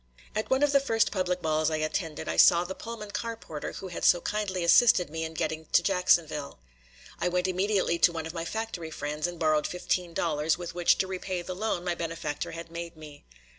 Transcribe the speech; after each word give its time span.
At 0.35 0.49
one 0.49 0.63
of 0.63 0.71
the 0.71 0.79
first 0.79 1.11
public 1.11 1.43
balls 1.43 1.69
I 1.69 1.75
attended 1.77 2.27
I 2.27 2.35
saw 2.35 2.63
the 2.63 2.73
Pullman 2.73 3.11
car 3.11 3.37
porter 3.37 3.73
who 3.73 3.89
had 3.89 4.03
so 4.03 4.19
kindly 4.19 4.63
assisted 4.63 5.11
me 5.11 5.23
in 5.23 5.35
getting 5.35 5.65
to 5.73 5.83
Jacksonville. 5.83 6.57
I 7.19 7.27
went 7.29 7.47
immediately 7.47 7.99
to 7.99 8.11
one 8.11 8.25
of 8.25 8.33
my 8.33 8.43
factory 8.43 8.89
friends 8.89 9.27
and 9.27 9.37
borrowed 9.37 9.67
fifteen 9.67 10.15
dollars 10.15 10.57
with 10.57 10.73
which 10.73 10.97
to 10.97 11.05
repay 11.05 11.43
the 11.43 11.53
loan 11.53 11.83
my 11.85 11.93
benefactor 11.93 12.53
had 12.53 12.71
made 12.71 12.97
me. 12.97 13.25